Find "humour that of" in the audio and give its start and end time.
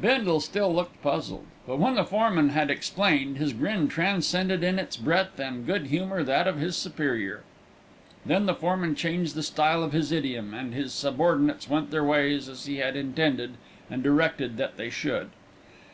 5.88-6.56